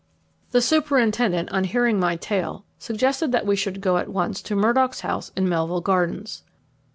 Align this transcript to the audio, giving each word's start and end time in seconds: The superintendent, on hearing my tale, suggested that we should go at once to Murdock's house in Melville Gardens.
The 0.49 0.61
superintendent, 0.63 1.51
on 1.51 1.63
hearing 1.63 1.99
my 1.99 2.15
tale, 2.15 2.65
suggested 2.79 3.31
that 3.33 3.45
we 3.45 3.55
should 3.55 3.81
go 3.81 3.97
at 3.97 4.09
once 4.09 4.41
to 4.41 4.55
Murdock's 4.55 5.01
house 5.01 5.31
in 5.37 5.47
Melville 5.47 5.79
Gardens. 5.79 6.41